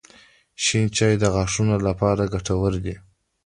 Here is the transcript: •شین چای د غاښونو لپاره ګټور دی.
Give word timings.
•شین 0.63 0.85
چای 0.97 1.13
د 1.19 1.23
غاښونو 1.35 1.75
لپاره 1.87 2.23
ګټور 2.33 2.73
دی. 2.83 2.95